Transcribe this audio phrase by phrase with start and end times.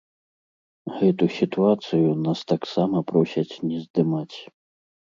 [0.95, 4.37] Гэту сітуацыю нас таксама просяць не здымаць.